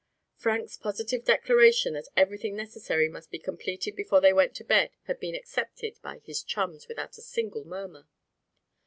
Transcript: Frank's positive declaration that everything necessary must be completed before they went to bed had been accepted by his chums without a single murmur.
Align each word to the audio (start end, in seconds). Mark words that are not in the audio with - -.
Frank's 0.33 0.77
positive 0.77 1.23
declaration 1.25 1.93
that 1.93 2.07
everything 2.17 2.55
necessary 2.55 3.07
must 3.07 3.29
be 3.29 3.37
completed 3.37 3.95
before 3.95 4.19
they 4.19 4.33
went 4.33 4.55
to 4.55 4.63
bed 4.63 4.89
had 5.03 5.19
been 5.19 5.35
accepted 5.35 5.99
by 6.01 6.17
his 6.25 6.41
chums 6.41 6.87
without 6.87 7.19
a 7.19 7.21
single 7.21 7.63
murmur. 7.65 8.07